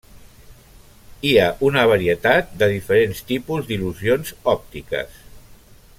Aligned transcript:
Hi 1.31 1.33
ha 1.41 1.49
una 1.67 1.83
varietat 1.91 2.49
de 2.63 2.71
diferents 2.73 3.23
tipus 3.33 3.69
d'il·lusions 3.69 4.35
òptiques. 4.55 5.25